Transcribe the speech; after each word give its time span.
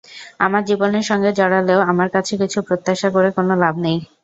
আমার 0.39 0.61
জীবনের 0.69 1.05
সঙ্গে 1.09 1.29
জড়ালেও 1.39 1.79
আমার 1.91 2.09
কাছে 2.15 2.33
কিছু 2.41 2.59
প্রত্যাশা 2.67 3.09
করে 3.15 3.29
কোনো 3.37 3.53
লাভ 3.63 3.75
নেই। 3.85 3.97